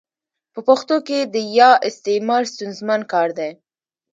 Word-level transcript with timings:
په 0.53 0.59
پښتو 0.67 0.95
کي 1.07 1.19
د 1.33 1.35
ي 1.57 1.59
استعمال 1.89 2.43
ستونزمن 2.53 3.01
کار 3.11 3.29
دی. 3.39 3.51